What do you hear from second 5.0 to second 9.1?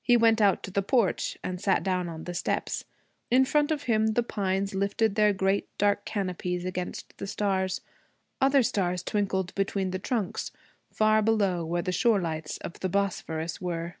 their great dark canopies against the stars. Other stars